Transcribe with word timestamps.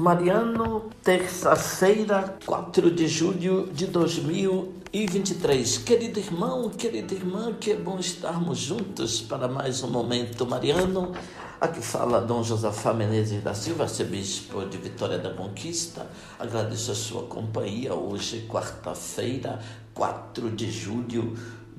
Mariano, 0.00 0.90
terça-feira, 1.04 2.38
4 2.46 2.90
de 2.90 3.06
julho 3.06 3.68
de 3.70 3.86
2023. 3.86 5.76
Querido 5.76 6.18
irmão, 6.18 6.70
querida 6.70 7.12
irmã, 7.12 7.52
que 7.52 7.74
bom 7.74 7.98
estarmos 7.98 8.56
juntos 8.56 9.20
para 9.20 9.46
mais 9.46 9.82
um 9.82 9.90
momento 9.90 10.46
mariano. 10.46 11.12
Aqui 11.60 11.82
fala 11.82 12.18
Dom 12.18 12.42
Josafá 12.42 12.94
Menezes 12.94 13.44
da 13.44 13.52
Silva, 13.52 13.82
arcebispo 13.82 14.64
de 14.64 14.78
Vitória 14.78 15.18
da 15.18 15.34
Conquista. 15.34 16.06
Agradeço 16.38 16.92
a 16.92 16.94
sua 16.94 17.24
companhia 17.24 17.94
hoje, 17.94 18.46
quarta-feira, 18.48 19.58
4 19.92 20.50
de 20.52 20.70
julho 20.70 21.36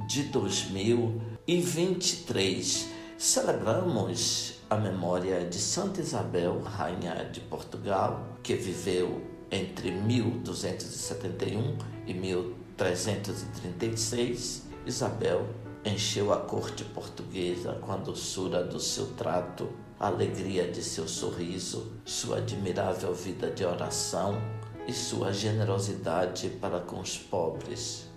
de 0.07 0.25
2023. 0.25 2.88
Celebramos 3.17 4.61
a 4.71 4.78
memória 4.78 5.46
de 5.46 5.60
Santa 5.60 6.00
Isabel, 6.00 6.61
rainha 6.61 7.25
de 7.25 7.42
Portugal, 7.42 8.38
que 8.42 8.56
viveu 8.56 9.21
entre 9.52 9.92
1271 9.92 11.78
e 12.07 12.14
1336. 12.14 14.64
Isabel 14.86 15.46
encheu 15.84 16.32
a 16.32 16.38
corte 16.38 16.86
portuguesa 16.86 17.74
com 17.82 17.92
a 17.92 17.97
doçura 17.97 18.64
do 18.64 18.80
seu 18.80 19.07
trato, 19.07 19.68
a 20.00 20.07
alegria 20.07 20.72
de 20.72 20.82
seu 20.82 21.06
sorriso, 21.06 21.92
sua 22.06 22.38
admirável 22.38 23.14
vida 23.14 23.52
de 23.52 23.66
oração 23.66 24.42
e 24.88 24.94
sua 24.94 25.33
generosidade 25.33 26.47
para 26.61 26.80
com 26.80 27.02
os 27.02 27.18
pobres. 27.18 28.10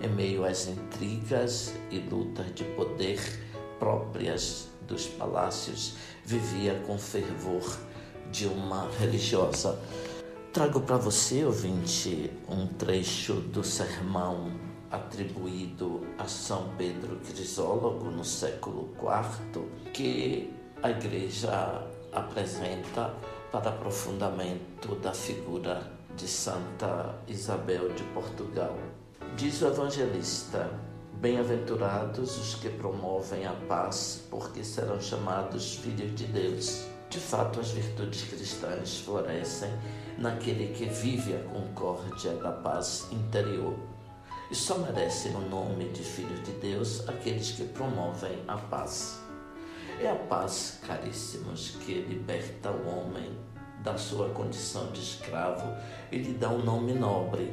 Em 0.00 0.08
meio 0.08 0.44
às 0.44 0.66
intrigas 0.66 1.72
e 1.88 2.00
lutas 2.00 2.52
de 2.52 2.64
poder 2.64 3.20
próprias 3.78 4.70
dos 4.90 5.06
palácios, 5.06 5.94
vivia 6.26 6.74
com 6.86 6.98
fervor 6.98 7.78
de 8.30 8.46
uma 8.46 8.90
religiosa. 8.98 9.78
Trago 10.52 10.80
para 10.80 10.96
você, 10.96 11.44
ouvinte, 11.44 12.30
um 12.48 12.66
trecho 12.66 13.34
do 13.34 13.62
sermão 13.62 14.50
atribuído 14.90 16.04
a 16.18 16.26
São 16.26 16.70
Pedro 16.76 17.16
Crisólogo 17.20 18.10
no 18.10 18.24
século 18.24 18.90
IV, 18.98 19.62
que 19.92 20.52
a 20.82 20.90
Igreja 20.90 21.86
apresenta 22.12 23.14
para 23.52 23.70
aprofundamento 23.70 24.96
da 24.96 25.12
figura 25.12 25.88
de 26.16 26.26
Santa 26.26 27.14
Isabel 27.28 27.90
de 27.90 28.02
Portugal. 28.04 28.76
Diz 29.36 29.62
o 29.62 29.68
evangelista: 29.68 30.68
Bem-aventurados 31.20 32.38
os 32.38 32.54
que 32.54 32.70
promovem 32.70 33.44
a 33.44 33.52
paz, 33.68 34.24
porque 34.30 34.64
serão 34.64 34.98
chamados 34.98 35.74
filhos 35.74 36.14
de 36.14 36.24
Deus. 36.24 36.86
De 37.10 37.18
fato, 37.18 37.60
as 37.60 37.72
virtudes 37.72 38.22
cristãs 38.22 39.00
florescem 39.00 39.68
naquele 40.16 40.72
que 40.72 40.86
vive 40.86 41.36
a 41.36 41.40
concórdia 41.40 42.32
da 42.36 42.50
paz 42.50 43.06
interior. 43.12 43.74
E 44.50 44.54
só 44.54 44.78
merecem 44.78 45.36
o 45.36 45.42
nome 45.42 45.90
de 45.90 46.02
filhos 46.02 46.42
de 46.42 46.52
Deus 46.52 47.06
aqueles 47.06 47.50
que 47.50 47.64
promovem 47.64 48.42
a 48.48 48.56
paz. 48.56 49.20
É 50.00 50.10
a 50.10 50.16
paz, 50.16 50.80
caríssimos, 50.86 51.76
que 51.84 52.00
liberta 52.00 52.70
o 52.70 52.88
homem 52.88 53.30
da 53.84 53.98
sua 53.98 54.30
condição 54.30 54.90
de 54.90 55.02
escravo 55.02 55.70
e 56.10 56.16
lhe 56.16 56.32
dá 56.32 56.48
um 56.48 56.64
nome 56.64 56.94
nobre, 56.94 57.52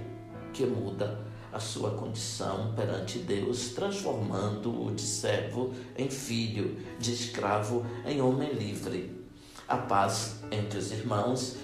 que 0.54 0.66
muda 0.66 1.28
a 1.58 1.60
sua 1.60 1.90
condição 1.92 2.72
perante 2.76 3.18
Deus, 3.18 3.70
transformando-o 3.70 4.94
de 4.94 5.02
servo 5.02 5.74
em 5.98 6.08
filho, 6.08 6.78
de 7.00 7.12
escravo 7.12 7.84
em 8.06 8.22
homem 8.22 8.54
livre. 8.54 9.26
A 9.68 9.76
paz 9.76 10.36
entre 10.52 10.78
os 10.78 10.92
irmãos 10.92 11.58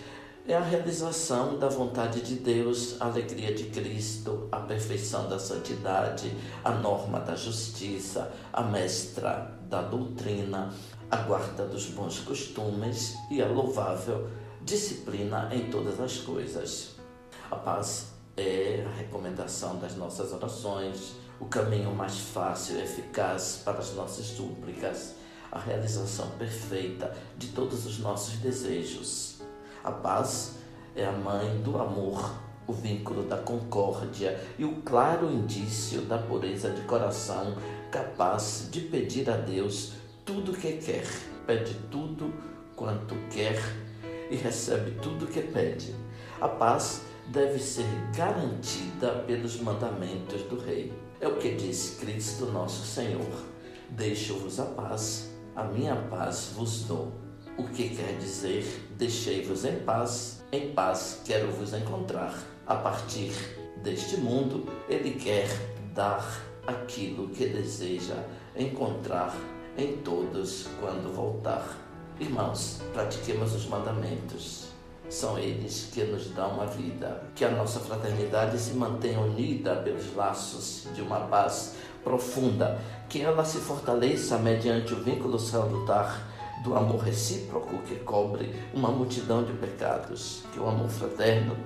é 0.47 0.55
a 0.55 0.59
realização 0.59 1.59
da 1.59 1.69
vontade 1.69 2.21
de 2.21 2.35
Deus, 2.35 2.99
a 2.99 3.05
alegria 3.05 3.53
de 3.53 3.65
Cristo, 3.65 4.49
a 4.51 4.61
perfeição 4.61 5.29
da 5.29 5.37
santidade, 5.37 6.35
a 6.63 6.71
norma 6.71 7.19
da 7.19 7.35
justiça, 7.35 8.33
a 8.51 8.63
mestra 8.63 9.55
da 9.69 9.83
doutrina, 9.83 10.73
a 11.09 11.17
guarda 11.17 11.67
dos 11.67 11.85
bons 11.85 12.17
costumes 12.19 13.15
e 13.29 13.43
a 13.43 13.47
louvável 13.47 14.27
disciplina 14.63 15.49
em 15.53 15.69
todas 15.69 15.99
as 15.99 16.17
coisas. 16.17 16.95
A 17.51 17.55
paz 17.55 18.12
é 18.35 18.85
a 18.87 18.97
recomendação 18.97 19.77
das 19.77 19.95
nossas 19.95 20.33
orações, 20.33 21.13
o 21.39 21.45
caminho 21.45 21.93
mais 21.93 22.17
fácil 22.17 22.77
e 22.77 22.81
eficaz 22.81 23.61
para 23.63 23.79
as 23.79 23.93
nossas 23.93 24.25
súplicas, 24.25 25.15
a 25.51 25.59
realização 25.59 26.29
perfeita 26.31 27.15
de 27.37 27.47
todos 27.47 27.85
os 27.85 27.99
nossos 27.99 28.35
desejos. 28.37 29.41
A 29.83 29.91
paz 29.91 30.57
é 30.95 31.05
a 31.05 31.11
mãe 31.11 31.61
do 31.61 31.79
amor, 31.79 32.33
o 32.65 32.73
vínculo 32.73 33.23
da 33.23 33.37
concórdia 33.37 34.39
e 34.57 34.65
o 34.65 34.81
claro 34.81 35.31
indício 35.31 36.01
da 36.01 36.17
pureza 36.17 36.69
de 36.71 36.81
coração, 36.83 37.55
capaz 37.91 38.69
de 38.71 38.81
pedir 38.81 39.29
a 39.29 39.37
Deus 39.37 39.93
tudo 40.25 40.53
o 40.53 40.55
que 40.55 40.77
quer, 40.77 41.05
pede 41.45 41.75
tudo 41.91 42.33
quanto 42.75 43.15
quer 43.29 43.61
e 44.31 44.35
recebe 44.35 44.91
tudo 45.01 45.25
o 45.25 45.27
que 45.27 45.41
pede. 45.41 45.93
A 46.41 46.47
paz 46.47 47.03
deve 47.27 47.59
ser 47.59 47.85
garantida 48.15 49.23
pelos 49.25 49.59
mandamentos 49.59 50.41
do 50.43 50.59
Rei. 50.59 50.91
É 51.19 51.27
o 51.27 51.37
que 51.37 51.55
diz 51.55 51.97
Cristo 51.99 52.47
nosso 52.47 52.85
Senhor: 52.85 53.43
Deixo-vos 53.89 54.59
a 54.59 54.65
paz, 54.65 55.33
a 55.55 55.63
minha 55.63 55.95
paz 55.95 56.53
vos 56.55 56.83
dou. 56.83 57.11
O 57.57 57.65
que 57.65 57.89
quer 57.89 58.17
dizer 58.17 58.65
deixei-vos 58.97 59.63
em 59.63 59.79
paz, 59.79 60.43
em 60.51 60.73
paz 60.73 61.21
quero 61.23 61.51
vos 61.51 61.73
encontrar. 61.73 62.33
A 62.65 62.75
partir 62.75 63.31
deste 63.83 64.17
mundo, 64.17 64.65
Ele 64.89 65.11
quer 65.11 65.47
dar 65.93 66.41
aquilo 66.65 67.29
que 67.29 67.45
deseja 67.45 68.15
encontrar 68.55 69.35
em 69.77 69.97
todos 69.97 70.67
quando 70.79 71.13
voltar. 71.13 71.77
Irmãos, 72.19 72.79
pratiquemos 72.93 73.53
os 73.53 73.65
mandamentos 73.65 74.73
são 75.09 75.37
eles 75.37 75.89
que 75.93 76.03
nos 76.03 76.27
dão 76.29 76.61
a 76.61 76.65
vida. 76.65 77.23
Que 77.35 77.45
a 77.45 77.51
nossa 77.51 77.79
fraternidade 77.79 78.57
se 78.57 78.73
mantenha 78.73 79.19
unida 79.19 79.75
pelos 79.75 80.15
laços 80.15 80.87
de 80.93 81.01
uma 81.01 81.19
paz 81.21 81.75
profunda, 82.03 82.79
que 83.07 83.21
ela 83.21 83.45
se 83.45 83.59
fortaleça 83.59 84.37
mediante 84.37 84.93
o 84.93 85.03
vínculo 85.03 85.39
salutar 85.39 86.29
do 86.63 86.75
amor 86.75 87.01
recíproco 87.01 87.77
que 87.83 87.95
cobre 87.95 88.53
uma 88.73 88.89
multidão 88.89 89.43
de 89.43 89.53
pecados. 89.53 90.43
Que 90.51 90.59
o 90.59 90.67
amor 90.67 90.89
fraterno 90.89 91.57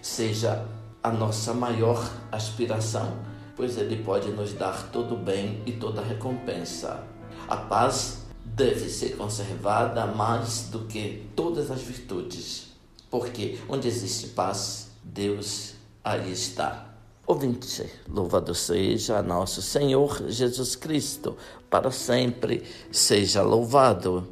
seja 0.00 0.64
a 1.02 1.10
nossa 1.10 1.52
maior 1.52 2.10
aspiração, 2.32 3.18
pois 3.56 3.76
ele 3.76 4.02
pode 4.02 4.30
nos 4.30 4.52
dar 4.54 4.90
todo 4.90 5.14
o 5.14 5.18
bem 5.18 5.62
e 5.66 5.72
toda 5.72 6.00
a 6.00 6.04
recompensa. 6.04 7.02
A 7.46 7.56
paz 7.56 8.24
deve 8.44 8.88
ser 8.88 9.16
conservada 9.16 10.06
mais 10.06 10.68
do 10.70 10.80
que 10.86 11.28
todas 11.34 11.70
as 11.70 11.82
virtudes 11.82 12.73
porque 13.14 13.60
onde 13.68 13.86
existe 13.86 14.26
paz, 14.26 14.88
Deus 15.04 15.74
aí 16.02 16.32
está. 16.32 16.96
Ouvinte, 17.24 17.88
louvado 18.08 18.52
seja 18.56 19.22
nosso 19.22 19.62
Senhor 19.62 20.28
Jesus 20.28 20.74
Cristo, 20.74 21.36
para 21.70 21.92
sempre 21.92 22.64
seja 22.90 23.40
louvado. 23.40 24.26